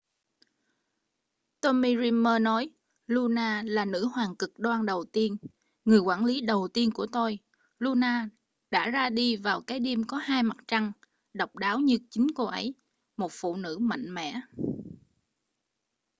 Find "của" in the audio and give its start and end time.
6.91-7.07